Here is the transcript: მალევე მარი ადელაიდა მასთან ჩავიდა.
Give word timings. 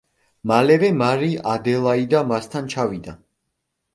მალევე 0.51 0.87
მარი 1.01 1.27
ადელაიდა 1.51 2.23
მასთან 2.31 2.69
ჩავიდა. 2.75 3.17